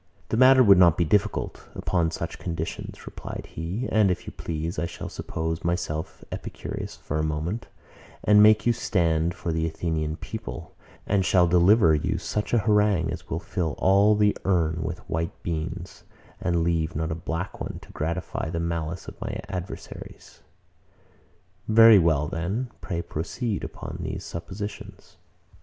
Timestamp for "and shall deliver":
11.05-11.93